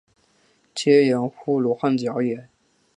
[0.73, 2.47] 曷言乎罗汉脚也？